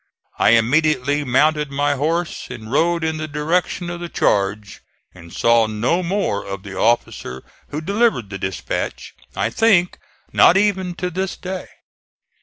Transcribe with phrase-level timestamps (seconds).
[0.39, 4.81] I immediately mounted my horse and rode in the direction of the charge,
[5.13, 9.99] and saw no more of the officer who delivered the dispatch; I think
[10.33, 11.67] not even to this day.